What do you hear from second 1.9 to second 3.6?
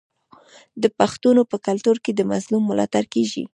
کې د مظلوم ملاتړ کیږي.